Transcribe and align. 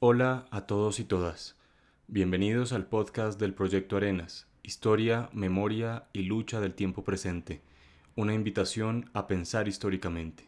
Hola 0.00 0.46
a 0.52 0.60
todos 0.60 1.00
y 1.00 1.04
todas. 1.04 1.56
Bienvenidos 2.06 2.72
al 2.72 2.86
podcast 2.86 3.40
del 3.40 3.52
Proyecto 3.52 3.96
Arenas, 3.96 4.46
Historia, 4.62 5.28
Memoria 5.32 6.04
y 6.12 6.22
Lucha 6.22 6.60
del 6.60 6.74
Tiempo 6.74 7.02
Presente, 7.02 7.62
una 8.14 8.32
invitación 8.32 9.10
a 9.12 9.26
pensar 9.26 9.66
históricamente. 9.66 10.46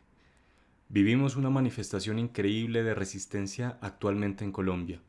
Vivimos 0.89 1.35
una 1.35 1.51
manifestación 1.51 2.21
increíble 2.21 2.85
de 2.85 2.95
resistencia 2.95 3.77
actualmente 3.81 4.45
en 4.45 4.53
Colombia. 4.53 5.01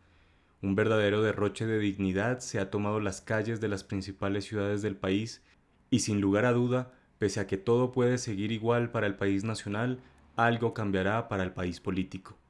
Un 0.63 0.73
verdadero 0.73 1.21
derroche 1.21 1.67
de 1.67 1.77
dignidad 1.77 2.39
se 2.39 2.59
ha 2.59 2.71
tomado 2.71 2.99
las 2.99 3.21
calles 3.21 3.61
de 3.61 3.67
las 3.67 3.83
principales 3.83 4.45
ciudades 4.45 4.81
del 4.81 4.95
país 4.95 5.43
y 5.91 5.99
sin 5.99 6.19
lugar 6.19 6.45
a 6.45 6.53
duda, 6.53 6.91
pese 7.19 7.41
a 7.41 7.45
que 7.45 7.57
todo 7.57 7.91
puede 7.91 8.17
seguir 8.17 8.51
igual 8.51 8.89
para 8.89 9.05
el 9.05 9.13
país 9.13 9.43
nacional, 9.43 9.99
algo 10.35 10.73
cambiará 10.73 11.27
para 11.29 11.43
el 11.43 11.51
país 11.51 11.79
político. 11.79 12.40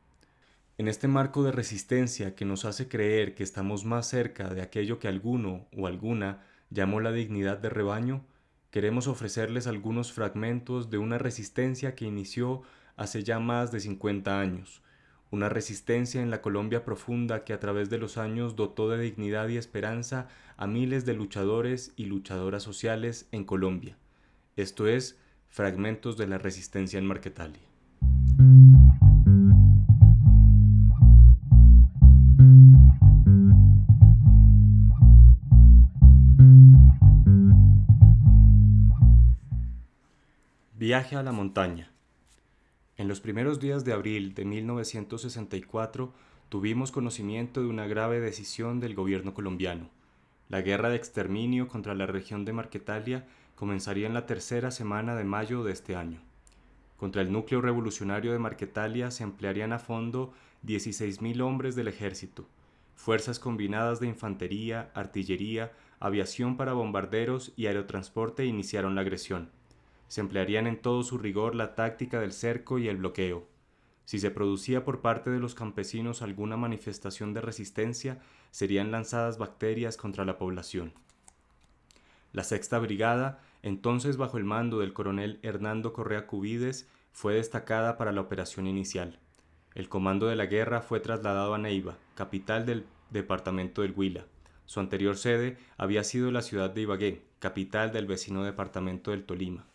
En 0.82 0.88
este 0.88 1.08
marco 1.08 1.44
de 1.44 1.52
resistencia 1.52 2.34
que 2.34 2.44
nos 2.44 2.66
hace 2.66 2.88
creer 2.88 3.36
que 3.36 3.44
estamos 3.44 3.86
más 3.86 4.10
cerca 4.10 4.52
de 4.52 4.64
aquello 4.64 4.98
que 4.98 5.08
alguno 5.08 5.68
o 5.78 5.86
alguna 5.86 6.44
llamó 6.72 7.00
la 7.02 7.12
dignidad 7.12 7.60
de 7.60 7.70
rebaño, 7.70 8.26
queremos 8.72 9.06
ofrecerles 9.06 9.68
algunos 9.68 10.12
fragmentos 10.12 10.90
de 10.90 10.98
una 10.98 11.20
resistencia 11.20 11.94
que 11.94 12.06
inició 12.06 12.64
hace 12.98 13.24
ya 13.24 13.38
más 13.38 13.72
de 13.72 13.80
50 13.80 14.40
años, 14.40 14.82
una 15.30 15.50
resistencia 15.50 16.20
en 16.20 16.32
la 16.32 16.42
Colombia 16.42 16.84
profunda 16.84 17.44
que 17.44 17.54
a 17.54 17.60
través 17.60 17.92
de 17.92 18.00
los 18.00 18.18
años 18.18 18.56
dotó 18.56 18.90
de 18.90 19.00
dignidad 19.00 19.50
y 19.50 19.58
esperanza 19.58 20.30
a 20.58 20.66
miles 20.66 21.06
de 21.06 21.14
luchadores 21.14 21.94
y 21.96 22.06
luchadoras 22.06 22.64
sociales 22.64 23.28
en 23.32 23.44
Colombia. 23.44 23.98
Esto 24.56 24.88
es, 24.88 25.16
fragmentos 25.48 26.18
de 26.18 26.26
la 26.26 26.40
resistencia 26.40 26.98
en 26.98 27.06
Marquetalia. 27.06 27.71
Viaje 40.82 41.16
a 41.16 41.22
la 41.22 41.32
montaña. 41.32 41.92
En 42.98 43.08
los 43.08 43.22
primeros 43.22 43.60
días 43.60 43.86
de 43.86 43.94
abril 43.94 44.34
de 44.34 44.46
1964 44.46 46.12
tuvimos 46.50 46.92
conocimiento 46.92 47.62
de 47.62 47.68
una 47.68 47.86
grave 47.86 48.20
decisión 48.20 48.80
del 48.80 48.96
gobierno 48.96 49.36
colombiano. 49.36 49.92
La 50.50 50.64
guerra 50.64 50.90
de 50.90 50.96
exterminio 50.96 51.68
contra 51.68 51.94
la 51.94 52.08
región 52.08 52.46
de 52.46 52.54
Marquetalia 52.54 53.28
comenzaría 53.54 54.08
en 54.08 54.16
la 54.16 54.26
tercera 54.26 54.72
semana 54.72 55.14
de 55.14 55.24
mayo 55.24 55.64
de 55.64 55.72
este 55.72 55.96
año. 55.96 56.20
Contra 56.98 57.22
el 57.22 57.32
núcleo 57.32 57.62
revolucionario 57.62 58.32
de 58.32 58.40
Marquetalia 58.40 59.12
se 59.12 59.22
emplearían 59.22 59.74
a 59.74 59.78
fondo 59.78 60.34
16.000 60.66 61.42
hombres 61.42 61.76
del 61.76 61.90
ejército, 61.90 62.48
fuerzas 62.96 63.38
combinadas 63.38 64.00
de 64.00 64.08
infantería, 64.08 64.90
artillería, 64.96 65.74
aviación 66.00 66.58
para 66.58 66.74
bombarderos 66.74 67.54
y 67.56 67.68
aerotransporte 67.68 68.46
iniciaron 68.46 68.96
la 68.96 69.02
agresión 69.02 69.61
se 70.12 70.20
emplearían 70.20 70.68
en 70.68 70.76
todo 70.76 71.04
su 71.04 71.18
rigor 71.18 71.56
la 71.56 71.74
táctica 71.74 72.20
del 72.20 72.34
cerco 72.34 72.78
y 72.78 72.90
el 72.90 72.98
bloqueo. 72.98 73.48
Si 74.04 74.20
se 74.20 74.30
producía 74.30 74.84
por 74.84 75.00
parte 75.00 75.30
de 75.30 75.40
los 75.40 75.56
campesinos 75.56 76.22
alguna 76.22 76.58
manifestación 76.58 77.34
de 77.34 77.40
resistencia, 77.40 78.20
serían 78.50 78.92
lanzadas 78.92 79.38
bacterias 79.38 79.96
contra 79.96 80.26
la 80.26 80.38
población. 80.38 80.92
La 82.34 82.44
sexta 82.44 82.78
brigada, 82.80 83.40
entonces 83.62 84.18
bajo 84.18 84.38
el 84.38 84.44
mando 84.44 84.80
del 84.80 84.92
coronel 84.92 85.40
Hernando 85.44 85.94
Correa 85.94 86.28
Cubides, 86.28 86.90
fue 87.14 87.36
destacada 87.36 87.96
para 87.96 88.12
la 88.12 88.20
operación 88.20 88.68
inicial. 88.68 89.18
El 89.76 89.88
comando 89.88 90.28
de 90.28 90.36
la 90.36 90.48
guerra 90.48 90.82
fue 90.82 91.00
trasladado 91.00 91.54
a 91.54 91.58
Neiva, 91.58 91.96
capital 92.16 92.66
del 92.66 92.86
departamento 93.12 93.82
del 93.82 93.94
Huila. 93.96 94.26
Su 94.66 94.82
anterior 94.82 95.16
sede 95.16 95.58
había 95.78 96.04
sido 96.04 96.32
la 96.32 96.42
ciudad 96.42 96.70
de 96.70 96.82
Ibagué, 96.82 97.22
capital 97.40 97.94
del 97.94 98.08
vecino 98.08 98.44
departamento 98.44 99.12
del 99.12 99.24
Tolima 99.24 99.71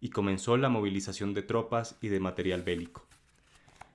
y 0.00 0.10
comenzó 0.10 0.56
la 0.56 0.68
movilización 0.68 1.34
de 1.34 1.42
tropas 1.42 1.96
y 2.00 2.08
de 2.08 2.20
material 2.20 2.62
bélico. 2.62 3.06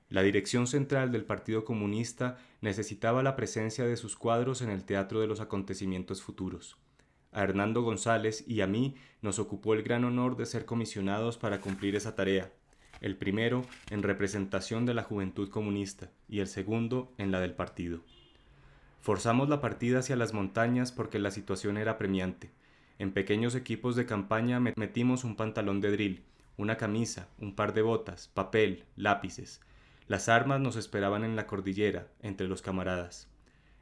La 0.09 0.23
dirección 0.23 0.67
central 0.67 1.12
del 1.12 1.23
Partido 1.23 1.63
Comunista 1.63 2.38
necesitaba 2.59 3.23
la 3.23 3.38
presencia 3.38 3.85
de 3.85 3.95
sus 3.95 4.17
cuadros 4.17 4.62
en 4.62 4.69
el 4.69 4.84
teatro 4.84 5.22
de 5.22 5.28
los 5.28 5.39
acontecimientos 5.39 6.22
futuros. 6.22 6.78
A 7.31 7.44
Hernando 7.44 7.81
González 7.81 8.44
y 8.45 8.59
a 8.59 8.67
mí 8.67 8.95
nos 9.22 9.39
ocupó 9.39 9.73
el 9.73 9.84
gran 9.84 10.03
honor 10.03 10.35
de 10.35 10.45
ser 10.45 10.66
comisionados 10.66 11.38
para 11.38 11.62
cumplir 11.62 11.95
esa 11.95 12.13
tarea, 12.13 12.51
el 13.00 13.16
primero 13.16 13.66
en 13.89 14.03
representación 14.03 14.85
de 14.85 14.94
la 14.94 15.03
Juventud 15.03 15.50
Comunista 15.50 16.12
y 16.28 16.39
el 16.39 16.47
segundo 16.47 17.13
en 17.18 17.31
la 17.31 17.39
del 17.39 17.53
partido. 17.53 18.01
Forzamos 19.00 19.47
la 19.47 19.62
partida 19.62 20.00
hacia 20.00 20.16
las 20.16 20.33
montañas 20.33 20.91
porque 20.91 21.19
la 21.19 21.31
situación 21.31 21.78
era 21.78 21.97
premiante. 21.97 22.51
En 23.01 23.13
pequeños 23.13 23.56
equipos 23.56 23.95
de 23.95 24.06
campaña 24.06 24.59
metimos 24.59 25.23
un 25.23 25.35
pantalón 25.35 25.81
de 25.81 25.89
drill, 25.89 26.23
una 26.56 26.78
camisa, 26.78 27.28
un 27.39 27.56
par 27.56 27.73
de 27.73 27.81
botas, 27.81 28.28
papel, 28.28 28.84
lápices. 28.95 29.59
Las 30.07 30.29
armas 30.29 30.62
nos 30.62 30.75
esperaban 30.75 31.23
en 31.23 31.35
la 31.35 31.47
cordillera, 31.47 32.09
entre 32.22 32.47
los 32.47 32.62
camaradas. 32.62 33.28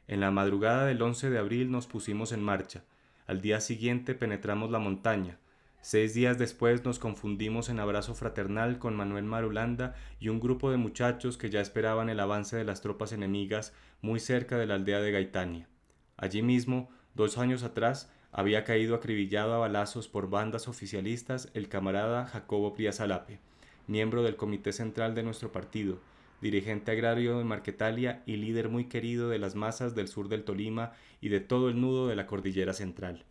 En 0.08 0.22
la 0.22 0.32
madrugada 0.32 0.86
del 0.86 1.02
11 1.02 1.32
de 1.32 1.38
abril 1.38 1.70
nos 1.70 1.86
pusimos 1.86 2.32
en 2.32 2.42
marcha. 2.42 2.86
Al 3.28 3.42
día 3.42 3.60
siguiente 3.60 4.16
penetramos 4.16 4.72
la 4.72 4.80
montaña. 4.80 5.38
Seis 5.82 6.14
días 6.14 6.38
después 6.38 6.86
nos 6.86 6.98
confundimos 6.98 7.68
en 7.68 7.82
abrazo 7.82 8.16
fraternal 8.16 8.80
con 8.80 8.96
Manuel 8.96 9.26
Marulanda 9.26 9.96
y 10.22 10.30
un 10.30 10.40
grupo 10.40 10.72
de 10.72 10.78
muchachos 10.78 11.38
que 11.38 11.50
ya 11.50 11.60
esperaban 11.60 12.08
el 12.08 12.22
avance 12.22 12.56
de 12.56 12.64
las 12.64 12.80
tropas 12.80 13.12
enemigas 13.12 13.74
muy 14.02 14.22
cerca 14.22 14.58
de 14.58 14.66
la 14.66 14.76
aldea 14.76 15.02
de 15.02 15.12
Gaitania. 15.12 15.68
Allí 16.16 16.42
mismo, 16.42 16.90
dos 17.16 17.38
años 17.38 17.64
atrás, 17.64 18.10
había 18.32 18.64
caído 18.64 18.96
acribillado 18.96 19.54
a 19.54 19.58
balazos 19.58 20.08
por 20.08 20.30
bandas 20.30 20.68
oficialistas 20.68 21.50
el 21.54 21.68
camarada 21.68 22.26
Jacobo 22.26 22.74
Priazalape, 22.74 23.40
miembro 23.88 24.24
del 24.24 24.36
Comité 24.36 24.72
Central 24.72 25.16
de 25.16 25.24
nuestro 25.24 25.52
partido, 25.52 26.00
dirigente 26.42 26.92
agrario 26.92 27.38
de 27.38 27.44
Marquetalia 27.44 28.24
y 28.26 28.38
líder 28.38 28.70
muy 28.70 28.86
querido 28.86 29.30
de 29.30 29.40
las 29.40 29.56
masas 29.56 29.96
del 29.96 30.08
sur 30.08 30.30
del 30.30 30.44
Tolima 30.44 30.94
y 31.22 31.30
de 31.30 31.40
todo 31.40 31.70
el 31.70 31.82
nudo 31.82 32.08
de 32.08 32.16
la 32.16 32.28
cordillera 32.28 32.74
central. 32.74 33.26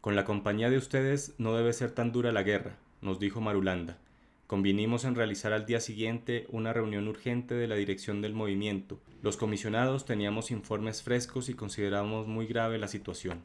Con 0.00 0.16
la 0.16 0.24
compañía 0.24 0.70
de 0.70 0.78
ustedes 0.78 1.34
no 1.38 1.54
debe 1.54 1.72
ser 1.72 1.90
tan 1.90 2.12
dura 2.12 2.32
la 2.32 2.42
guerra, 2.42 2.76
nos 3.00 3.18
dijo 3.18 3.40
Marulanda. 3.40 3.98
Convinimos 4.48 5.04
en 5.04 5.14
realizar 5.14 5.52
al 5.52 5.66
día 5.66 5.78
siguiente 5.78 6.46
una 6.48 6.72
reunión 6.72 7.06
urgente 7.06 7.54
de 7.54 7.66
la 7.68 7.74
dirección 7.74 8.22
del 8.22 8.32
movimiento. 8.32 8.98
Los 9.20 9.36
comisionados 9.36 10.06
teníamos 10.06 10.50
informes 10.50 11.02
frescos 11.02 11.50
y 11.50 11.54
considerábamos 11.54 12.26
muy 12.26 12.46
grave 12.46 12.78
la 12.78 12.88
situación. 12.88 13.44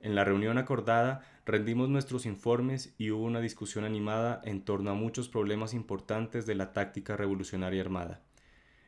En 0.00 0.16
la 0.16 0.24
reunión 0.24 0.58
acordada 0.58 1.24
rendimos 1.46 1.88
nuestros 1.88 2.26
informes 2.26 2.92
y 2.98 3.12
hubo 3.12 3.22
una 3.22 3.40
discusión 3.40 3.84
animada 3.84 4.40
en 4.42 4.64
torno 4.64 4.90
a 4.90 4.94
muchos 4.94 5.28
problemas 5.28 5.72
importantes 5.72 6.46
de 6.46 6.56
la 6.56 6.72
táctica 6.72 7.16
revolucionaria 7.16 7.80
armada. 7.80 8.22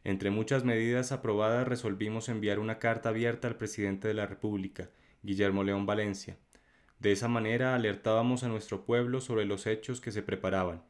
Entre 0.03 0.31
muchas 0.33 0.65
medidas 0.65 1.13
aprobadas 1.13 1.69
resolvimos 1.69 2.29
enviar 2.29 2.59
una 2.59 2.81
carta 2.81 3.11
abierta 3.11 3.47
al 3.47 3.55
presidente 3.55 4.09
de 4.09 4.15
la 4.15 4.27
República, 4.27 4.91
Guillermo 5.23 5.63
León 5.63 5.87
Valencia. 5.87 6.39
De 6.99 7.13
esa 7.13 7.29
manera 7.29 7.77
alertábamos 7.77 8.43
a 8.43 8.49
nuestro 8.49 8.85
pueblo 8.85 9.21
sobre 9.21 9.45
los 9.45 9.69
hechos 9.69 10.01
que 10.01 10.11
se 10.11 10.25
preparaban. 10.25 10.83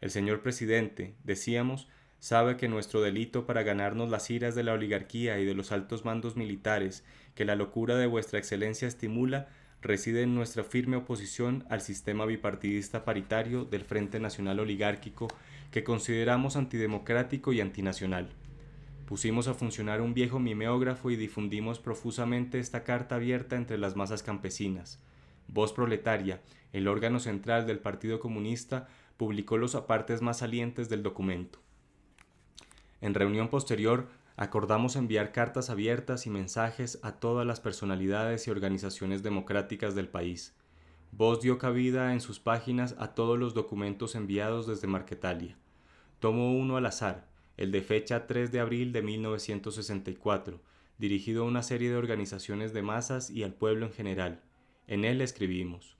El 0.00 0.10
señor 0.10 0.42
presidente, 0.42 1.14
decíamos, 1.24 1.88
sabe 2.18 2.56
que 2.56 2.68
nuestro 2.68 3.02
delito 3.02 3.46
para 3.46 3.62
ganarnos 3.62 4.10
las 4.10 4.30
iras 4.30 4.54
de 4.54 4.62
la 4.62 4.72
oligarquía 4.72 5.38
y 5.38 5.44
de 5.44 5.54
los 5.54 5.72
altos 5.72 6.04
mandos 6.04 6.36
militares 6.36 7.04
que 7.34 7.44
la 7.44 7.56
locura 7.56 7.96
de 7.96 8.06
vuestra 8.06 8.38
excelencia 8.38 8.88
estimula 8.88 9.48
reside 9.82 10.22
en 10.22 10.34
nuestra 10.34 10.64
firme 10.64 10.96
oposición 10.96 11.64
al 11.68 11.82
sistema 11.82 12.24
bipartidista 12.24 13.04
paritario 13.04 13.64
del 13.66 13.84
Frente 13.84 14.18
Nacional 14.18 14.60
Oligárquico 14.60 15.28
que 15.70 15.84
consideramos 15.84 16.56
antidemocrático 16.56 17.52
y 17.52 17.60
antinacional. 17.60 18.30
Pusimos 19.06 19.46
a 19.48 19.54
funcionar 19.54 20.00
un 20.00 20.14
viejo 20.14 20.38
mimeógrafo 20.38 21.10
y 21.10 21.16
difundimos 21.16 21.78
profusamente 21.78 22.58
esta 22.58 22.84
carta 22.84 23.16
abierta 23.16 23.56
entre 23.56 23.76
las 23.76 23.96
masas 23.96 24.22
campesinas. 24.22 24.98
Voz 25.48 25.74
Proletaria, 25.74 26.40
el 26.72 26.88
órgano 26.88 27.20
central 27.20 27.66
del 27.66 27.80
Partido 27.80 28.18
Comunista, 28.18 28.88
publicó 29.16 29.58
los 29.58 29.74
apartes 29.74 30.22
más 30.22 30.38
salientes 30.38 30.88
del 30.88 31.02
documento. 31.02 31.60
En 33.00 33.14
reunión 33.14 33.48
posterior, 33.48 34.08
acordamos 34.36 34.96
enviar 34.96 35.32
cartas 35.32 35.70
abiertas 35.70 36.26
y 36.26 36.30
mensajes 36.30 36.98
a 37.02 37.12
todas 37.12 37.46
las 37.46 37.60
personalidades 37.60 38.46
y 38.46 38.50
organizaciones 38.50 39.22
democráticas 39.22 39.94
del 39.94 40.08
país. 40.08 40.54
Voz 41.12 41.40
dio 41.40 41.58
cabida 41.58 42.12
en 42.12 42.20
sus 42.20 42.40
páginas 42.40 42.96
a 42.98 43.14
todos 43.14 43.38
los 43.38 43.54
documentos 43.54 44.14
enviados 44.16 44.66
desde 44.66 44.88
Marquetalia. 44.88 45.56
Tomo 46.18 46.52
uno 46.52 46.76
al 46.76 46.86
azar, 46.86 47.28
el 47.56 47.70
de 47.70 47.82
fecha 47.82 48.26
3 48.26 48.50
de 48.50 48.58
abril 48.58 48.92
de 48.92 49.02
1964, 49.02 50.60
dirigido 50.98 51.44
a 51.44 51.46
una 51.46 51.62
serie 51.62 51.90
de 51.90 51.96
organizaciones 51.96 52.72
de 52.72 52.82
masas 52.82 53.30
y 53.30 53.44
al 53.44 53.54
pueblo 53.54 53.86
en 53.86 53.92
general. 53.92 54.40
En 54.86 55.04
él 55.04 55.20
escribimos. 55.20 55.96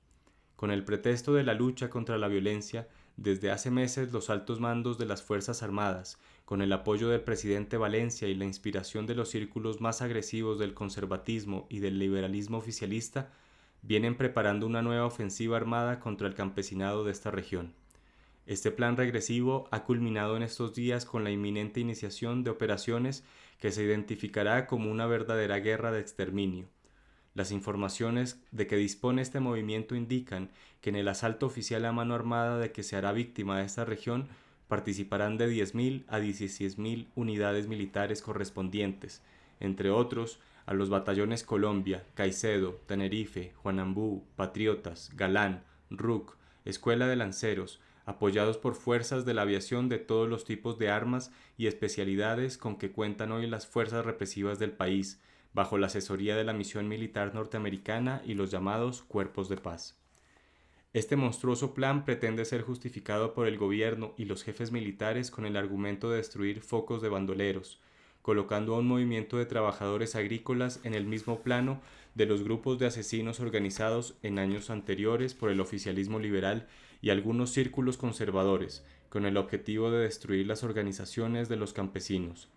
Con 0.56 0.70
el 0.70 0.84
pretexto 0.84 1.34
de 1.34 1.44
la 1.44 1.54
lucha 1.54 1.90
contra 1.90 2.18
la 2.18 2.28
violencia, 2.28 2.88
desde 3.16 3.50
hace 3.50 3.70
meses 3.70 4.12
los 4.12 4.30
altos 4.30 4.60
mandos 4.60 4.98
de 4.98 5.06
las 5.06 5.22
Fuerzas 5.22 5.62
Armadas, 5.62 6.18
con 6.44 6.62
el 6.62 6.72
apoyo 6.72 7.08
del 7.08 7.22
presidente 7.22 7.76
Valencia 7.76 8.28
y 8.28 8.34
la 8.34 8.44
inspiración 8.44 9.06
de 9.06 9.14
los 9.14 9.30
círculos 9.30 9.80
más 9.80 10.02
agresivos 10.02 10.58
del 10.58 10.74
conservatismo 10.74 11.66
y 11.70 11.78
del 11.78 11.98
liberalismo 11.98 12.58
oficialista, 12.58 13.30
vienen 13.82 14.16
preparando 14.16 14.66
una 14.66 14.82
nueva 14.82 15.06
ofensiva 15.06 15.56
armada 15.56 16.00
contra 16.00 16.26
el 16.26 16.34
campesinado 16.34 17.04
de 17.04 17.12
esta 17.12 17.30
región. 17.30 17.74
Este 18.46 18.70
plan 18.70 18.96
regresivo 18.96 19.68
ha 19.70 19.84
culminado 19.84 20.36
en 20.36 20.42
estos 20.42 20.74
días 20.74 21.06
con 21.06 21.24
la 21.24 21.30
inminente 21.30 21.80
iniciación 21.80 22.44
de 22.44 22.50
operaciones 22.50 23.24
que 23.58 23.72
se 23.72 23.82
identificará 23.82 24.66
como 24.66 24.90
una 24.90 25.06
verdadera 25.06 25.60
guerra 25.60 25.92
de 25.92 26.00
exterminio. 26.00 26.68
Las 27.34 27.50
informaciones 27.50 28.40
de 28.52 28.68
que 28.68 28.76
dispone 28.76 29.20
este 29.20 29.40
movimiento 29.40 29.96
indican 29.96 30.50
que 30.80 30.90
en 30.90 30.96
el 30.96 31.08
asalto 31.08 31.46
oficial 31.46 31.84
a 31.84 31.92
mano 31.92 32.14
armada 32.14 32.58
de 32.58 32.70
que 32.70 32.84
se 32.84 32.94
hará 32.94 33.12
víctima 33.12 33.62
esta 33.62 33.84
región 33.84 34.28
participarán 34.68 35.36
de 35.36 35.48
10.000 35.50 36.04
a 36.08 36.20
16.000 36.20 37.08
unidades 37.16 37.66
militares 37.66 38.22
correspondientes, 38.22 39.20
entre 39.58 39.90
otros 39.90 40.38
a 40.66 40.74
los 40.74 40.88
batallones 40.90 41.42
Colombia, 41.42 42.04
Caicedo, 42.14 42.80
Tenerife, 42.86 43.52
Juanambú, 43.56 44.24
Patriotas, 44.36 45.10
Galán, 45.14 45.64
RUC, 45.90 46.36
Escuela 46.64 47.06
de 47.06 47.16
Lanceros, 47.16 47.80
apoyados 48.06 48.58
por 48.58 48.74
fuerzas 48.74 49.24
de 49.24 49.34
la 49.34 49.42
aviación 49.42 49.88
de 49.88 49.98
todos 49.98 50.28
los 50.28 50.44
tipos 50.44 50.78
de 50.78 50.88
armas 50.88 51.32
y 51.58 51.66
especialidades 51.66 52.58
con 52.58 52.76
que 52.76 52.92
cuentan 52.92 53.32
hoy 53.32 53.46
las 53.46 53.66
fuerzas 53.66 54.04
represivas 54.04 54.58
del 54.58 54.72
país, 54.72 55.20
bajo 55.54 55.78
la 55.78 55.86
asesoría 55.86 56.36
de 56.36 56.44
la 56.44 56.52
misión 56.52 56.88
militar 56.88 57.34
norteamericana 57.34 58.20
y 58.26 58.34
los 58.34 58.50
llamados 58.50 59.02
cuerpos 59.02 59.48
de 59.48 59.56
paz. 59.56 59.96
Este 60.92 61.16
monstruoso 61.16 61.74
plan 61.74 62.04
pretende 62.04 62.44
ser 62.44 62.62
justificado 62.62 63.34
por 63.34 63.48
el 63.48 63.56
gobierno 63.56 64.14
y 64.16 64.26
los 64.26 64.44
jefes 64.44 64.70
militares 64.70 65.30
con 65.30 65.46
el 65.46 65.56
argumento 65.56 66.10
de 66.10 66.18
destruir 66.18 66.60
focos 66.60 67.02
de 67.02 67.08
bandoleros, 67.08 67.80
colocando 68.22 68.74
a 68.74 68.78
un 68.78 68.86
movimiento 68.86 69.36
de 69.36 69.46
trabajadores 69.46 70.14
agrícolas 70.14 70.80
en 70.84 70.94
el 70.94 71.04
mismo 71.04 71.40
plano 71.40 71.80
de 72.14 72.26
los 72.26 72.44
grupos 72.44 72.78
de 72.78 72.86
asesinos 72.86 73.40
organizados 73.40 74.14
en 74.22 74.38
años 74.38 74.70
anteriores 74.70 75.34
por 75.34 75.50
el 75.50 75.60
oficialismo 75.60 76.20
liberal 76.20 76.68
y 77.02 77.10
algunos 77.10 77.50
círculos 77.50 77.96
conservadores, 77.96 78.84
con 79.08 79.26
el 79.26 79.36
objetivo 79.36 79.90
de 79.90 79.98
destruir 79.98 80.46
las 80.46 80.62
organizaciones 80.62 81.48
de 81.48 81.56
los 81.56 81.72
campesinos. 81.72 82.48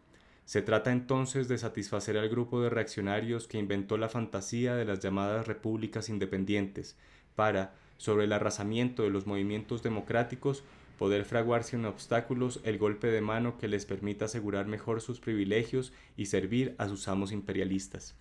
Se 0.47 0.61
trata 0.61 0.93
entonces 0.93 1.49
de 1.49 1.57
satisfacer 1.57 2.17
al 2.17 2.29
grupo 2.29 2.61
de 2.61 2.69
reaccionarios 2.69 3.49
que 3.49 3.57
inventó 3.57 3.97
la 3.97 4.07
fantasía 4.07 4.75
de 4.75 4.85
las 4.85 5.01
llamadas 5.01 5.45
repúblicas 5.45 6.07
independientes, 6.07 6.95
para, 7.35 7.75
sobre 7.97 8.23
el 8.23 8.31
arrasamiento 8.31 9.03
de 9.03 9.09
los 9.09 9.27
movimientos 9.27 9.83
democráticos, 9.83 10.63
poder 10.97 11.25
fraguar 11.25 11.65
sin 11.65 11.83
obstáculos 11.83 12.61
el 12.63 12.77
golpe 12.77 13.07
de 13.07 13.19
mano 13.19 13.57
que 13.57 13.67
les 13.67 13.85
permita 13.85 14.23
asegurar 14.23 14.67
mejor 14.67 15.01
sus 15.01 15.19
privilegios 15.19 15.91
y 16.15 16.27
servir 16.27 16.75
a 16.77 16.87
sus 16.87 17.09
amos 17.09 17.33
imperialistas. 17.33 18.15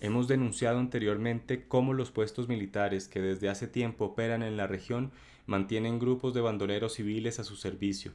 Hemos 0.00 0.28
denunciado 0.28 0.80
anteriormente 0.80 1.64
cómo 1.66 1.94
los 1.94 2.10
puestos 2.10 2.46
militares 2.46 3.08
que 3.08 3.22
desde 3.22 3.48
hace 3.48 3.66
tiempo 3.66 4.04
operan 4.04 4.42
en 4.42 4.58
la 4.58 4.66
región 4.66 5.12
mantienen 5.46 5.98
grupos 5.98 6.34
de 6.34 6.42
bandoleros 6.42 6.92
civiles 6.92 7.40
a 7.40 7.44
su 7.44 7.56
servicio. 7.56 8.12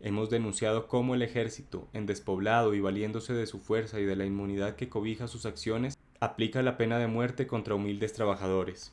Hemos 0.00 0.30
denunciado 0.30 0.86
cómo 0.86 1.16
el 1.16 1.22
ejército, 1.22 1.88
en 1.92 2.06
despoblado 2.06 2.72
y 2.74 2.80
valiéndose 2.80 3.32
de 3.32 3.46
su 3.46 3.58
fuerza 3.58 3.98
y 3.98 4.04
de 4.04 4.14
la 4.14 4.24
inmunidad 4.24 4.76
que 4.76 4.88
cobija 4.88 5.26
sus 5.26 5.44
acciones, 5.44 5.98
aplica 6.20 6.62
la 6.62 6.76
pena 6.76 6.98
de 6.98 7.08
muerte 7.08 7.48
contra 7.48 7.74
humildes 7.74 8.12
trabajadores. 8.12 8.92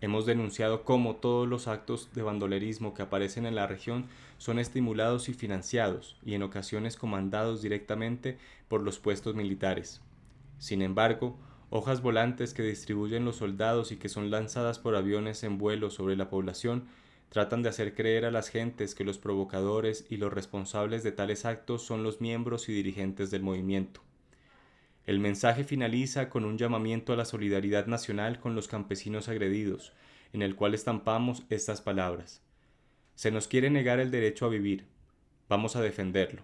Hemos 0.00 0.26
denunciado 0.26 0.82
cómo 0.82 1.14
todos 1.14 1.46
los 1.46 1.68
actos 1.68 2.10
de 2.12 2.22
bandolerismo 2.22 2.92
que 2.92 3.02
aparecen 3.02 3.46
en 3.46 3.54
la 3.54 3.68
región 3.68 4.06
son 4.38 4.58
estimulados 4.58 5.28
y 5.28 5.34
financiados, 5.34 6.16
y 6.24 6.34
en 6.34 6.42
ocasiones 6.42 6.96
comandados 6.96 7.62
directamente 7.62 8.36
por 8.66 8.82
los 8.82 8.98
puestos 8.98 9.36
militares. 9.36 10.00
Sin 10.58 10.82
embargo, 10.82 11.36
hojas 11.70 12.02
volantes 12.02 12.52
que 12.52 12.64
distribuyen 12.64 13.24
los 13.24 13.36
soldados 13.36 13.92
y 13.92 13.96
que 13.96 14.08
son 14.08 14.32
lanzadas 14.32 14.80
por 14.80 14.96
aviones 14.96 15.44
en 15.44 15.56
vuelo 15.56 15.88
sobre 15.88 16.16
la 16.16 16.28
población, 16.28 16.88
tratan 17.32 17.62
de 17.62 17.70
hacer 17.70 17.94
creer 17.94 18.26
a 18.26 18.30
las 18.30 18.50
gentes 18.50 18.94
que 18.94 19.04
los 19.04 19.16
provocadores 19.16 20.04
y 20.10 20.18
los 20.18 20.30
responsables 20.30 21.02
de 21.02 21.12
tales 21.12 21.46
actos 21.46 21.82
son 21.82 22.02
los 22.02 22.20
miembros 22.20 22.68
y 22.68 22.74
dirigentes 22.74 23.30
del 23.30 23.42
movimiento. 23.42 24.02
El 25.06 25.18
mensaje 25.18 25.64
finaliza 25.64 26.28
con 26.28 26.44
un 26.44 26.58
llamamiento 26.58 27.14
a 27.14 27.16
la 27.16 27.24
solidaridad 27.24 27.86
nacional 27.86 28.38
con 28.38 28.54
los 28.54 28.68
campesinos 28.68 29.30
agredidos, 29.30 29.94
en 30.34 30.42
el 30.42 30.54
cual 30.56 30.74
estampamos 30.74 31.44
estas 31.48 31.80
palabras. 31.80 32.42
Se 33.14 33.30
nos 33.30 33.48
quiere 33.48 33.70
negar 33.70 33.98
el 33.98 34.10
derecho 34.10 34.44
a 34.44 34.50
vivir. 34.50 34.84
Vamos 35.48 35.74
a 35.74 35.80
defenderlo. 35.80 36.42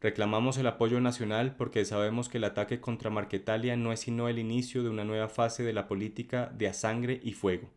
Reclamamos 0.00 0.56
el 0.56 0.68
apoyo 0.68 1.00
nacional 1.00 1.56
porque 1.56 1.84
sabemos 1.84 2.28
que 2.28 2.38
el 2.38 2.44
ataque 2.44 2.80
contra 2.80 3.10
Marquetalia 3.10 3.76
no 3.76 3.92
es 3.92 3.98
sino 3.98 4.28
el 4.28 4.38
inicio 4.38 4.84
de 4.84 4.90
una 4.90 5.04
nueva 5.04 5.28
fase 5.28 5.64
de 5.64 5.72
la 5.72 5.88
política 5.88 6.52
de 6.56 6.68
a 6.68 6.74
sangre 6.74 7.20
y 7.24 7.32
fuego. 7.32 7.70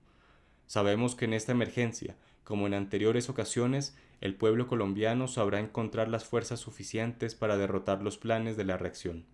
Sabemos 0.68 1.16
que 1.16 1.26
en 1.26 1.34
esta 1.34 1.52
emergencia, 1.52 2.16
como 2.46 2.68
en 2.68 2.74
anteriores 2.74 3.30
ocasiones, 3.30 3.98
el 4.22 4.36
pueblo 4.36 4.68
colombiano 4.68 5.28
sabrá 5.28 5.60
encontrar 5.60 6.08
las 6.08 6.24
fuerzas 6.24 6.62
suficientes 6.62 7.36
para 7.36 7.58
derrotar 7.58 8.02
los 8.02 8.18
planes 8.18 8.56
de 8.56 8.64
la 8.64 8.78
reacción. 8.78 9.26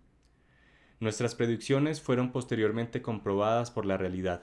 Nuestras 0.98 1.34
predicciones 1.34 2.00
fueron 2.00 2.32
posteriormente 2.32 3.02
comprobadas 3.02 3.70
por 3.70 3.86
la 3.86 3.96
realidad. 3.96 4.42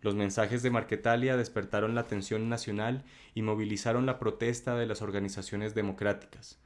Los 0.00 0.14
mensajes 0.14 0.62
de 0.62 0.70
Marquetalia 0.70 1.36
despertaron 1.36 1.94
la 1.94 2.02
atención 2.02 2.48
nacional 2.48 3.04
y 3.34 3.42
movilizaron 3.42 4.06
la 4.06 4.18
protesta 4.18 4.76
de 4.76 4.86
las 4.86 5.02
organizaciones 5.02 5.74
democráticas. 5.74 6.58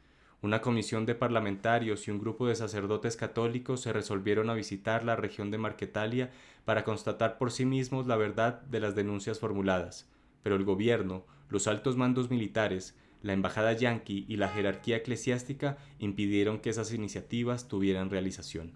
Una 0.42 0.60
comisión 0.60 1.04
de 1.04 1.14
parlamentarios 1.14 2.06
y 2.06 2.10
un 2.10 2.18
grupo 2.18 2.46
de 2.46 2.54
sacerdotes 2.54 3.16
católicos 3.16 3.80
se 3.80 3.92
resolvieron 3.92 4.50
a 4.50 4.54
visitar 4.54 5.04
la 5.04 5.16
región 5.16 5.50
de 5.50 5.58
Marquetalia 5.58 6.30
para 6.64 6.84
constatar 6.84 7.38
por 7.38 7.50
sí 7.50 7.66
mismos 7.66 8.06
la 8.06 8.16
verdad 8.16 8.62
de 8.62 8.80
las 8.80 8.94
denuncias 8.94 9.38
formuladas, 9.38 10.08
pero 10.42 10.56
el 10.56 10.64
gobierno, 10.64 11.24
los 11.48 11.66
altos 11.66 11.96
mandos 11.96 12.30
militares, 12.30 12.96
la 13.22 13.32
embajada 13.32 13.72
yanqui 13.72 14.24
y 14.28 14.36
la 14.36 14.48
jerarquía 14.48 14.96
eclesiástica 14.96 15.76
impidieron 15.98 16.60
que 16.60 16.70
esas 16.70 16.92
iniciativas 16.92 17.68
tuvieran 17.68 18.10
realización. 18.10 18.72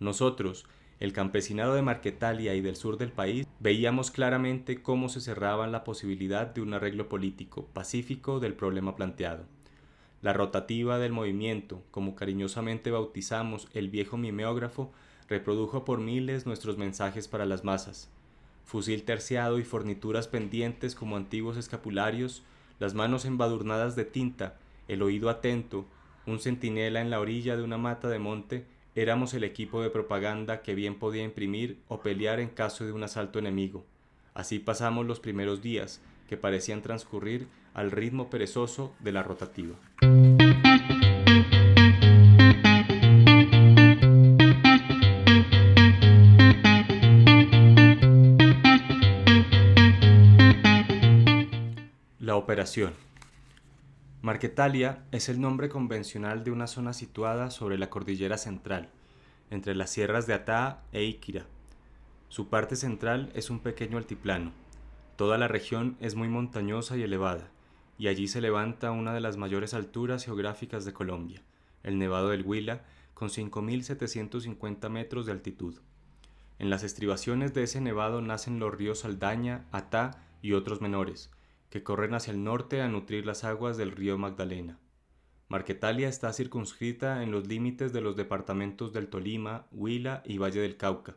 Nosotros, 0.00 0.66
el 1.00 1.12
campesinado 1.12 1.74
de 1.74 1.82
Marquetalia 1.82 2.54
y 2.54 2.60
del 2.60 2.76
sur 2.76 2.98
del 2.98 3.12
país, 3.12 3.46
veíamos 3.60 4.10
claramente 4.10 4.82
cómo 4.82 5.08
se 5.08 5.20
cerraban 5.20 5.70
la 5.70 5.84
posibilidad 5.84 6.46
de 6.46 6.60
un 6.60 6.74
arreglo 6.74 7.08
político 7.08 7.66
pacífico 7.72 8.40
del 8.40 8.54
problema 8.54 8.96
planteado. 8.96 9.44
La 10.22 10.32
rotativa 10.32 10.98
del 10.98 11.12
movimiento, 11.12 11.82
como 11.90 12.14
cariñosamente 12.14 12.90
bautizamos 12.90 13.68
el 13.74 13.90
viejo 13.90 14.16
mimeógrafo, 14.16 14.92
reprodujo 15.28 15.84
por 15.84 16.00
miles 16.00 16.46
nuestros 16.46 16.78
mensajes 16.78 17.28
para 17.28 17.46
las 17.46 17.64
masas. 17.64 18.10
Fusil 18.64 19.04
terciado 19.04 19.58
y 19.58 19.64
fornituras 19.64 20.28
pendientes 20.28 20.94
como 20.94 21.16
antiguos 21.16 21.56
escapularios, 21.56 22.42
las 22.78 22.94
manos 22.94 23.24
embadurnadas 23.24 23.94
de 23.94 24.04
tinta, 24.04 24.56
el 24.88 25.02
oído 25.02 25.30
atento, 25.30 25.84
un 26.26 26.40
centinela 26.40 27.00
en 27.00 27.10
la 27.10 27.20
orilla 27.20 27.56
de 27.56 27.62
una 27.62 27.78
mata 27.78 28.08
de 28.08 28.18
monte, 28.18 28.66
éramos 28.94 29.34
el 29.34 29.44
equipo 29.44 29.82
de 29.82 29.90
propaganda 29.90 30.62
que 30.62 30.74
bien 30.74 30.98
podía 30.98 31.22
imprimir 31.22 31.78
o 31.88 32.00
pelear 32.00 32.40
en 32.40 32.48
caso 32.48 32.84
de 32.84 32.92
un 32.92 33.02
asalto 33.02 33.38
enemigo. 33.38 33.84
Así 34.32 34.58
pasamos 34.58 35.06
los 35.06 35.20
primeros 35.20 35.62
días, 35.62 36.00
que 36.28 36.36
parecían 36.36 36.82
transcurrir 36.82 37.46
al 37.74 37.90
ritmo 37.90 38.30
perezoso 38.30 38.94
de 39.00 39.12
la 39.12 39.22
rotativa. 39.22 39.74
Operación. 52.44 52.92
Marquetalia 54.20 55.02
es 55.12 55.30
el 55.30 55.40
nombre 55.40 55.70
convencional 55.70 56.44
de 56.44 56.50
una 56.50 56.66
zona 56.66 56.92
situada 56.92 57.50
sobre 57.50 57.78
la 57.78 57.88
cordillera 57.88 58.36
central, 58.36 58.90
entre 59.48 59.74
las 59.74 59.88
sierras 59.88 60.26
de 60.26 60.34
Atá 60.34 60.82
e 60.92 61.04
Iquira. 61.04 61.46
Su 62.28 62.50
parte 62.50 62.76
central 62.76 63.32
es 63.34 63.48
un 63.48 63.60
pequeño 63.60 63.96
altiplano. 63.96 64.52
Toda 65.16 65.38
la 65.38 65.48
región 65.48 65.96
es 66.00 66.16
muy 66.16 66.28
montañosa 66.28 66.98
y 66.98 67.02
elevada, 67.02 67.48
y 67.96 68.08
allí 68.08 68.28
se 68.28 68.42
levanta 68.42 68.90
una 68.90 69.14
de 69.14 69.20
las 69.20 69.38
mayores 69.38 69.72
alturas 69.72 70.26
geográficas 70.26 70.84
de 70.84 70.92
Colombia, 70.92 71.40
el 71.82 71.98
Nevado 71.98 72.28
del 72.28 72.44
Huila, 72.44 72.82
con 73.14 73.30
5.750 73.30 74.90
metros 74.90 75.24
de 75.24 75.32
altitud. 75.32 75.80
En 76.58 76.68
las 76.68 76.82
estribaciones 76.82 77.54
de 77.54 77.62
ese 77.62 77.80
nevado 77.80 78.20
nacen 78.20 78.58
los 78.58 78.74
ríos 78.74 78.98
Saldaña, 78.98 79.64
Atá 79.72 80.22
y 80.42 80.52
otros 80.52 80.82
menores, 80.82 81.30
que 81.74 81.82
corren 81.82 82.14
hacia 82.14 82.30
el 82.30 82.44
norte 82.44 82.82
a 82.82 82.88
nutrir 82.88 83.26
las 83.26 83.42
aguas 83.42 83.76
del 83.76 83.90
río 83.90 84.16
Magdalena. 84.16 84.78
Marquetalia 85.48 86.08
está 86.08 86.32
circunscrita 86.32 87.24
en 87.24 87.32
los 87.32 87.48
límites 87.48 87.92
de 87.92 88.00
los 88.00 88.14
departamentos 88.14 88.92
del 88.92 89.08
Tolima, 89.08 89.66
Huila 89.72 90.22
y 90.24 90.38
Valle 90.38 90.60
del 90.60 90.76
Cauca. 90.76 91.16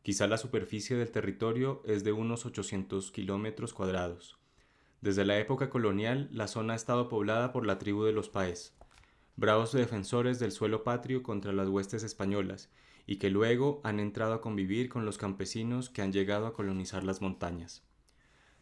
Quizá 0.00 0.26
la 0.26 0.38
superficie 0.38 0.96
del 0.96 1.10
territorio 1.10 1.82
es 1.84 2.02
de 2.02 2.12
unos 2.12 2.46
800 2.46 3.10
kilómetros 3.10 3.74
cuadrados. 3.74 4.38
Desde 5.02 5.26
la 5.26 5.38
época 5.38 5.68
colonial, 5.68 6.30
la 6.32 6.48
zona 6.48 6.72
ha 6.72 6.76
estado 6.76 7.10
poblada 7.10 7.52
por 7.52 7.66
la 7.66 7.76
tribu 7.76 8.04
de 8.04 8.12
los 8.12 8.30
Paez, 8.30 8.72
bravos 9.36 9.72
defensores 9.72 10.38
del 10.38 10.52
suelo 10.52 10.82
patrio 10.82 11.22
contra 11.22 11.52
las 11.52 11.68
huestes 11.68 12.04
españolas, 12.04 12.70
y 13.06 13.16
que 13.16 13.28
luego 13.28 13.82
han 13.84 14.00
entrado 14.00 14.32
a 14.32 14.40
convivir 14.40 14.88
con 14.88 15.04
los 15.04 15.18
campesinos 15.18 15.90
que 15.90 16.00
han 16.00 16.10
llegado 16.10 16.46
a 16.46 16.54
colonizar 16.54 17.04
las 17.04 17.20
montañas. 17.20 17.84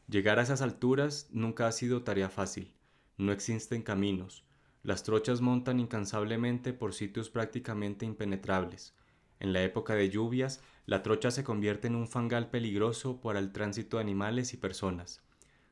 Llegar 0.09 0.39
a 0.39 0.43
esas 0.43 0.63
alturas 0.63 1.29
nunca 1.33 1.67
ha 1.67 1.73
sido 1.73 2.03
tarea 2.03 2.31
fácil. 2.31 2.73
No 3.19 3.31
existen 3.31 3.83
caminos. 3.83 4.43
Las 4.83 5.03
trochas 5.03 5.43
montan 5.43 5.81
incansablemente 5.81 6.73
por 6.73 6.95
sitios 6.95 7.29
prácticamente 7.29 8.07
impenetrables. 8.07 8.95
En 9.39 9.53
la 9.53 9.63
época 9.63 9.95
de 9.95 10.09
lluvias, 10.09 10.63
la 10.87 11.03
trocha 11.03 11.31
se 11.31 11.45
convierte 11.45 11.89
en 11.89 11.95
un 11.95 12.09
fangal 12.09 12.49
peligroso 12.49 13.21
para 13.21 13.39
el 13.39 13.53
tránsito 13.53 13.99
de 13.99 14.05
animales 14.05 14.55
y 14.55 14.57
personas. 14.57 15.23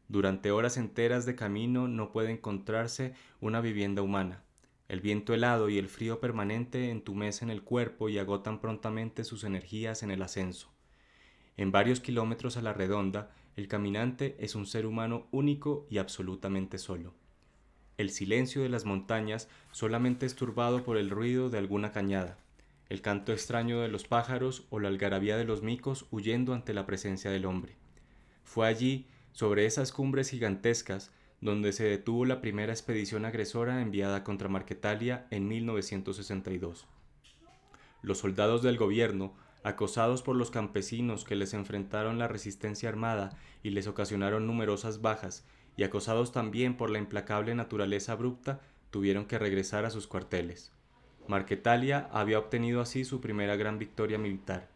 Durante 0.08 0.50
horas 0.50 0.76
enteras 0.76 1.24
de 1.24 1.34
camino 1.34 1.88
no 1.88 2.12
puede 2.12 2.30
encontrarse 2.30 3.14
una 3.40 3.62
vivienda 3.62 4.02
humana. 4.02 4.42
El 4.88 5.00
viento 5.00 5.32
helado 5.32 5.70
y 5.70 5.78
el 5.78 5.88
frío 5.88 6.20
permanente 6.20 6.90
entumecen 6.90 7.48
el 7.48 7.62
cuerpo 7.62 8.10
y 8.10 8.18
agotan 8.18 8.60
prontamente 8.60 9.24
sus 9.24 9.44
energías 9.44 10.02
en 10.02 10.10
el 10.10 10.20
ascenso. 10.20 10.70
En 11.56 11.72
varios 11.72 12.00
kilómetros 12.00 12.58
a 12.58 12.62
la 12.62 12.74
redonda, 12.74 13.34
el 13.56 13.68
caminante 13.68 14.36
es 14.38 14.54
un 14.54 14.66
ser 14.66 14.84
humano 14.84 15.26
único 15.30 15.86
y 15.88 15.98
absolutamente 15.98 16.76
solo. 16.76 17.14
El 17.96 18.10
silencio 18.10 18.62
de 18.62 18.68
las 18.68 18.84
montañas 18.84 19.48
solamente 19.72 20.26
es 20.26 20.36
turbado 20.36 20.84
por 20.84 20.98
el 20.98 21.08
ruido 21.08 21.48
de 21.48 21.56
alguna 21.56 21.90
cañada, 21.90 22.36
el 22.90 23.00
canto 23.00 23.32
extraño 23.32 23.80
de 23.80 23.88
los 23.88 24.06
pájaros 24.06 24.66
o 24.68 24.78
la 24.78 24.88
algarabía 24.88 25.38
de 25.38 25.44
los 25.44 25.62
micos 25.62 26.06
huyendo 26.10 26.52
ante 26.52 26.74
la 26.74 26.84
presencia 26.84 27.30
del 27.30 27.46
hombre. 27.46 27.76
Fue 28.44 28.68
allí 28.68 29.06
sobre 29.32 29.64
esas 29.64 29.90
cumbres 29.90 30.30
gigantescas 30.30 31.10
donde 31.40 31.72
se 31.72 31.84
detuvo 31.84 32.26
la 32.26 32.42
primera 32.42 32.72
expedición 32.72 33.24
agresora 33.24 33.80
enviada 33.80 34.22
contra 34.22 34.48
Marquetalia 34.48 35.26
en 35.30 35.48
1962. 35.48 36.86
Los 38.02 38.18
soldados 38.18 38.62
del 38.62 38.76
gobierno, 38.76 39.34
acosados 39.66 40.22
por 40.22 40.36
los 40.36 40.52
campesinos 40.52 41.24
que 41.24 41.34
les 41.34 41.52
enfrentaron 41.52 42.20
la 42.20 42.28
resistencia 42.28 42.88
armada 42.88 43.36
y 43.64 43.70
les 43.70 43.88
ocasionaron 43.88 44.46
numerosas 44.46 45.02
bajas, 45.02 45.44
y 45.76 45.82
acosados 45.82 46.30
también 46.30 46.76
por 46.76 46.88
la 46.88 47.00
implacable 47.00 47.52
naturaleza 47.52 48.12
abrupta, 48.12 48.60
tuvieron 48.92 49.26
que 49.26 49.40
regresar 49.40 49.84
a 49.84 49.90
sus 49.90 50.06
cuarteles. 50.06 50.70
Marquetalia 51.26 52.08
había 52.12 52.38
obtenido 52.38 52.80
así 52.80 53.04
su 53.04 53.20
primera 53.20 53.56
gran 53.56 53.80
victoria 53.80 54.18
militar. 54.18 54.68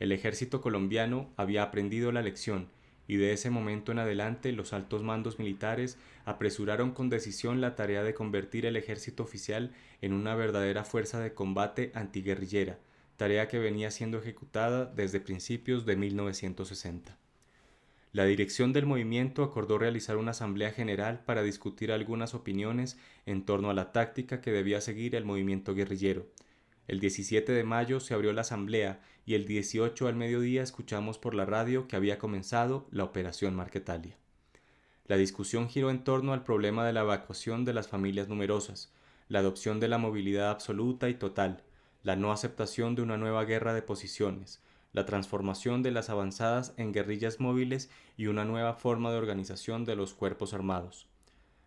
El 0.00 0.12
ejército 0.12 0.62
colombiano 0.62 1.28
había 1.36 1.62
aprendido 1.62 2.10
la 2.10 2.22
lección 2.22 2.68
y 3.06 3.16
de 3.16 3.34
ese 3.34 3.50
momento 3.50 3.92
en 3.92 3.98
adelante 3.98 4.50
los 4.52 4.72
altos 4.72 5.02
mandos 5.02 5.38
militares 5.38 5.98
apresuraron 6.24 6.92
con 6.92 7.10
decisión 7.10 7.60
la 7.60 7.76
tarea 7.76 8.02
de 8.02 8.14
convertir 8.14 8.64
el 8.64 8.76
ejército 8.76 9.24
oficial 9.24 9.74
en 10.00 10.14
una 10.14 10.34
verdadera 10.34 10.84
fuerza 10.84 11.20
de 11.20 11.34
combate 11.34 11.92
antiguerrillera, 11.94 12.78
tarea 13.16 13.48
que 13.48 13.58
venía 13.58 13.90
siendo 13.90 14.18
ejecutada 14.18 14.86
desde 14.86 15.20
principios 15.20 15.86
de 15.86 15.96
1960. 15.96 17.18
La 18.12 18.24
dirección 18.24 18.72
del 18.72 18.86
movimiento 18.86 19.42
acordó 19.42 19.78
realizar 19.78 20.16
una 20.16 20.32
asamblea 20.32 20.70
general 20.70 21.22
para 21.24 21.42
discutir 21.42 21.92
algunas 21.92 22.34
opiniones 22.34 22.98
en 23.26 23.44
torno 23.44 23.70
a 23.70 23.74
la 23.74 23.92
táctica 23.92 24.40
que 24.40 24.52
debía 24.52 24.80
seguir 24.80 25.14
el 25.14 25.24
movimiento 25.24 25.74
guerrillero, 25.74 26.26
el 26.88 26.98
17 26.98 27.52
de 27.52 27.64
mayo 27.64 28.00
se 28.00 28.12
abrió 28.12 28.32
la 28.32 28.40
asamblea 28.40 29.00
y 29.24 29.34
el 29.34 29.46
18 29.46 30.08
al 30.08 30.16
mediodía 30.16 30.62
escuchamos 30.62 31.16
por 31.16 31.34
la 31.34 31.46
radio 31.46 31.86
que 31.86 31.94
había 31.94 32.18
comenzado 32.18 32.86
la 32.90 33.04
operación 33.04 33.54
Marquetalia. 33.54 34.16
La 35.06 35.16
discusión 35.16 35.68
giró 35.68 35.90
en 35.90 36.02
torno 36.02 36.32
al 36.32 36.42
problema 36.42 36.84
de 36.84 36.92
la 36.92 37.02
evacuación 37.02 37.64
de 37.64 37.72
las 37.72 37.86
familias 37.86 38.28
numerosas, 38.28 38.92
la 39.28 39.38
adopción 39.38 39.78
de 39.78 39.88
la 39.88 39.98
movilidad 39.98 40.50
absoluta 40.50 41.08
y 41.08 41.14
total, 41.14 41.62
la 42.02 42.16
no 42.16 42.32
aceptación 42.32 42.94
de 42.94 43.02
una 43.02 43.16
nueva 43.16 43.44
guerra 43.44 43.74
de 43.74 43.82
posiciones, 43.82 44.60
la 44.92 45.06
transformación 45.06 45.82
de 45.82 45.90
las 45.90 46.10
avanzadas 46.10 46.74
en 46.76 46.92
guerrillas 46.92 47.40
móviles 47.40 47.90
y 48.16 48.26
una 48.26 48.44
nueva 48.44 48.74
forma 48.74 49.10
de 49.10 49.18
organización 49.18 49.84
de 49.84 49.96
los 49.96 50.14
cuerpos 50.14 50.52
armados. 50.52 51.06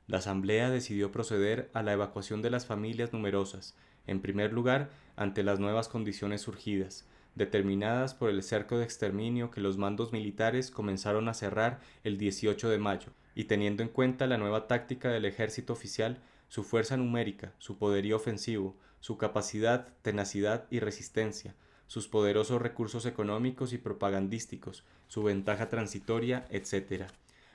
La 0.08 0.20
Asamblea 0.20 0.70
decidió 0.70 1.12
proceder 1.12 1.72
a 1.74 1.82
la 1.82 1.94
evacuación 1.94 2.42
de 2.42 2.52
las 2.52 2.66
familias 2.66 3.14
numerosas, 3.14 3.76
en 4.06 4.22
primer 4.22 4.54
lugar, 4.54 4.92
ante 5.16 5.42
las 5.42 5.60
nuevas 5.60 5.88
condiciones 5.88 6.42
surgidas, 6.42 7.08
determinadas 7.34 8.14
por 8.14 8.30
el 8.30 8.44
cerco 8.44 8.78
de 8.78 8.84
exterminio 8.84 9.50
que 9.50 9.62
los 9.62 9.78
mandos 9.78 10.14
militares 10.14 10.70
comenzaron 10.70 11.28
a 11.28 11.34
cerrar 11.34 11.80
el 12.04 12.18
18 12.18 12.70
de 12.70 12.78
mayo, 12.78 13.12
y 13.34 13.46
teniendo 13.46 13.82
en 13.82 13.90
cuenta 13.90 14.28
la 14.28 14.38
nueva 14.38 14.68
táctica 14.68 15.10
del 15.10 15.26
ejército 15.26 15.74
oficial, 15.74 16.20
su 16.48 16.64
fuerza 16.64 16.96
numérica, 16.98 17.54
su 17.58 17.78
poderío 17.78 18.16
ofensivo, 18.16 18.78
su 19.06 19.20
capacidad, 19.20 19.88
tenacidad 20.02 20.66
y 20.72 20.80
resistencia, 20.80 21.54
sus 21.86 22.08
poderosos 22.08 22.60
recursos 22.60 23.06
económicos 23.06 23.72
y 23.72 23.78
propagandísticos, 23.78 24.84
su 25.10 25.22
ventaja 25.22 25.70
transitoria, 25.70 26.48
etc. 26.50 27.04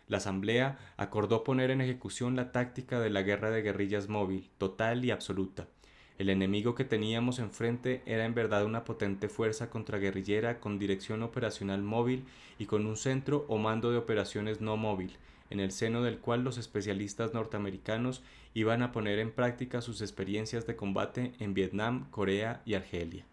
La 0.06 0.18
Asamblea 0.18 0.78
acordó 0.96 1.42
poner 1.42 1.72
en 1.72 1.80
ejecución 1.80 2.36
la 2.36 2.52
táctica 2.52 3.00
de 3.00 3.10
la 3.10 3.22
guerra 3.22 3.50
de 3.50 3.62
guerrillas 3.62 4.08
móvil, 4.08 4.48
total 4.58 5.04
y 5.04 5.10
absoluta, 5.10 5.66
el 6.20 6.28
enemigo 6.28 6.76
que 6.76 6.84
teníamos 6.84 7.40
enfrente 7.40 8.02
era 8.06 8.26
en 8.26 8.34
verdad 8.34 8.64
una 8.64 8.84
potente 8.84 9.28
fuerza 9.28 9.70
contraguerrillera 9.70 10.60
con 10.60 10.78
dirección 10.78 11.24
operacional 11.24 11.82
móvil 11.82 12.26
y 12.60 12.66
con 12.66 12.86
un 12.86 12.96
centro 12.96 13.44
o 13.48 13.58
mando 13.58 13.90
de 13.90 13.96
operaciones 13.96 14.60
no 14.60 14.76
móvil, 14.76 15.16
en 15.50 15.60
el 15.60 15.72
seno 15.72 16.02
del 16.02 16.18
cual 16.18 16.42
los 16.42 16.56
especialistas 16.56 17.34
norteamericanos 17.34 18.22
iban 18.54 18.82
a 18.82 18.92
poner 18.92 19.18
en 19.18 19.32
práctica 19.32 19.82
sus 19.82 20.00
experiencias 20.00 20.66
de 20.66 20.76
combate 20.76 21.34
en 21.38 21.54
Vietnam, 21.54 22.08
Corea 22.10 22.62
y 22.64 22.74
Argelia. 22.74 23.26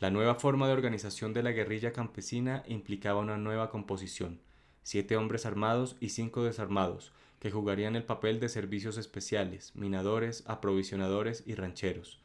La 0.00 0.10
nueva 0.10 0.34
forma 0.34 0.66
de 0.66 0.74
organización 0.74 1.32
de 1.32 1.42
la 1.42 1.52
guerrilla 1.52 1.92
campesina 1.92 2.64
implicaba 2.66 3.20
una 3.20 3.38
nueva 3.38 3.70
composición, 3.70 4.40
siete 4.82 5.16
hombres 5.16 5.46
armados 5.46 5.96
y 6.00 6.10
cinco 6.10 6.44
desarmados, 6.44 7.12
que 7.38 7.50
jugarían 7.50 7.96
el 7.96 8.04
papel 8.04 8.40
de 8.40 8.48
servicios 8.48 8.98
especiales, 8.98 9.72
minadores, 9.74 10.44
aprovisionadores 10.46 11.44
y 11.46 11.54
rancheros. 11.54 12.20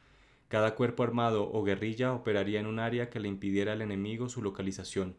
Cada 0.47 0.75
cuerpo 0.75 1.03
armado 1.03 1.49
o 1.49 1.63
guerrilla 1.63 2.13
operaría 2.13 2.59
en 2.59 2.65
un 2.65 2.79
área 2.79 3.09
que 3.09 3.21
le 3.21 3.29
impidiera 3.29 3.71
al 3.71 3.81
enemigo 3.81 4.27
su 4.27 4.41
localización. 4.41 5.15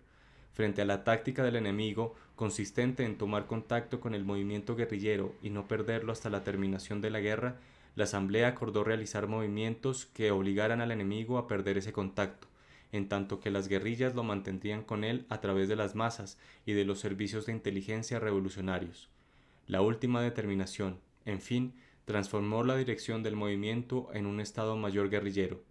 Frente 0.52 0.82
a 0.82 0.84
la 0.84 1.02
táctica 1.02 1.42
del 1.42 1.56
enemigo, 1.56 2.14
consistente 2.36 3.04
en 3.04 3.16
tomar 3.16 3.46
contacto 3.46 4.00
con 4.00 4.14
el 4.14 4.24
movimiento 4.24 4.76
guerrillero 4.76 5.34
y 5.42 5.50
no 5.50 5.66
perderlo 5.66 6.12
hasta 6.12 6.28
la 6.28 6.44
terminación 6.44 7.00
de 7.00 7.10
la 7.10 7.20
guerra, 7.20 7.56
la 7.94 8.04
Asamblea 8.04 8.48
acordó 8.48 8.84
realizar 8.84 9.28
movimientos 9.28 10.06
que 10.06 10.30
obligaran 10.30 10.80
al 10.80 10.90
enemigo 10.90 11.38
a 11.38 11.46
perder 11.46 11.78
ese 11.78 11.92
contacto, 11.92 12.48
en 12.90 13.08
tanto 13.08 13.40
que 13.40 13.50
las 13.50 13.68
guerrillas 13.68 14.14
lo 14.14 14.22
mantendrían 14.24 14.82
con 14.82 15.04
él 15.04 15.26
a 15.28 15.40
través 15.40 15.68
de 15.68 15.76
las 15.76 15.94
masas 15.94 16.38
y 16.66 16.72
de 16.72 16.84
los 16.84 17.00
servicios 17.00 17.46
de 17.46 17.52
inteligencia 17.52 18.18
revolucionarios. 18.18 19.08
La 19.66 19.80
última 19.80 20.20
determinación, 20.20 20.98
en 21.24 21.40
fin, 21.40 21.74
transformó 22.04 22.64
la 22.64 22.76
dirección 22.76 23.22
del 23.22 23.36
movimiento 23.36 24.10
en 24.12 24.26
un 24.26 24.40
Estado 24.40 24.76
Mayor 24.76 25.08
guerrillero. 25.08 25.62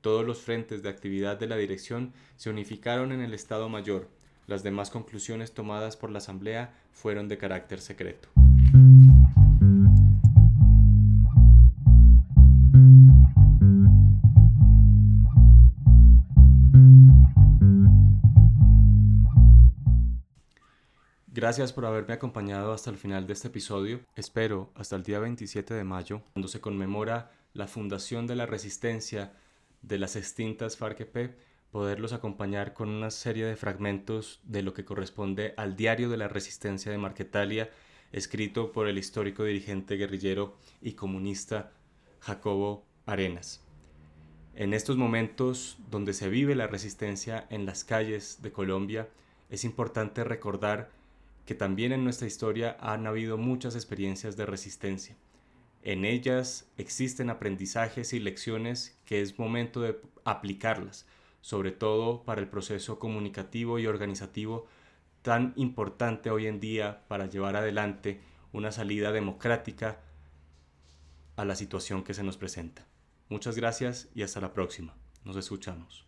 Todos 0.00 0.24
los 0.24 0.42
frentes 0.42 0.82
de 0.82 0.88
actividad 0.90 1.38
de 1.38 1.48
la 1.48 1.56
dirección 1.56 2.12
se 2.36 2.50
unificaron 2.50 3.10
en 3.10 3.20
el 3.20 3.34
Estado 3.34 3.68
Mayor. 3.68 4.08
Las 4.48 4.62
demás 4.62 4.88
conclusiones 4.88 5.52
tomadas 5.52 5.98
por 5.98 6.10
la 6.10 6.18
Asamblea 6.18 6.72
fueron 6.90 7.28
de 7.28 7.36
carácter 7.36 7.82
secreto. 7.82 8.30
Gracias 21.26 21.74
por 21.74 21.84
haberme 21.84 22.14
acompañado 22.14 22.72
hasta 22.72 22.88
el 22.88 22.96
final 22.96 23.26
de 23.26 23.34
este 23.34 23.48
episodio. 23.48 24.00
Espero 24.16 24.72
hasta 24.74 24.96
el 24.96 25.02
día 25.02 25.18
27 25.18 25.74
de 25.74 25.84
mayo, 25.84 26.22
cuando 26.32 26.48
se 26.48 26.62
conmemora 26.62 27.32
la 27.52 27.68
fundación 27.68 28.26
de 28.26 28.36
la 28.36 28.46
resistencia 28.46 29.34
de 29.82 29.98
las 29.98 30.16
extintas 30.16 30.78
FARC-EP, 30.78 31.36
poderlos 31.70 32.12
acompañar 32.12 32.72
con 32.72 32.88
una 32.88 33.10
serie 33.10 33.44
de 33.44 33.56
fragmentos 33.56 34.40
de 34.44 34.62
lo 34.62 34.74
que 34.74 34.84
corresponde 34.84 35.54
al 35.56 35.76
Diario 35.76 36.08
de 36.08 36.16
la 36.16 36.28
Resistencia 36.28 36.90
de 36.90 36.98
Marquetalia, 36.98 37.70
escrito 38.12 38.72
por 38.72 38.88
el 38.88 38.98
histórico 38.98 39.44
dirigente 39.44 39.96
guerrillero 39.96 40.56
y 40.80 40.92
comunista 40.92 41.72
Jacobo 42.20 42.84
Arenas. 43.06 43.62
En 44.54 44.74
estos 44.74 44.96
momentos 44.96 45.78
donde 45.90 46.14
se 46.14 46.28
vive 46.28 46.54
la 46.54 46.66
resistencia 46.66 47.46
en 47.50 47.66
las 47.66 47.84
calles 47.84 48.42
de 48.42 48.50
Colombia, 48.50 49.08
es 49.50 49.64
importante 49.64 50.24
recordar 50.24 50.90
que 51.46 51.54
también 51.54 51.92
en 51.92 52.04
nuestra 52.04 52.26
historia 52.26 52.76
han 52.80 53.06
habido 53.06 53.38
muchas 53.38 53.74
experiencias 53.74 54.36
de 54.36 54.46
resistencia. 54.46 55.16
En 55.82 56.04
ellas 56.04 56.68
existen 56.76 57.30
aprendizajes 57.30 58.12
y 58.12 58.18
lecciones 58.18 58.98
que 59.04 59.22
es 59.22 59.38
momento 59.38 59.80
de 59.80 59.98
aplicarlas, 60.24 61.06
sobre 61.40 61.72
todo 61.72 62.22
para 62.24 62.40
el 62.40 62.48
proceso 62.48 62.98
comunicativo 62.98 63.78
y 63.78 63.86
organizativo 63.86 64.66
tan 65.22 65.52
importante 65.56 66.30
hoy 66.30 66.46
en 66.46 66.60
día 66.60 67.02
para 67.08 67.26
llevar 67.26 67.56
adelante 67.56 68.20
una 68.52 68.72
salida 68.72 69.12
democrática 69.12 70.00
a 71.36 71.44
la 71.44 71.54
situación 71.54 72.02
que 72.02 72.14
se 72.14 72.24
nos 72.24 72.36
presenta. 72.36 72.86
Muchas 73.28 73.56
gracias 73.56 74.08
y 74.14 74.22
hasta 74.22 74.40
la 74.40 74.52
próxima. 74.52 74.94
Nos 75.24 75.36
escuchamos. 75.36 76.07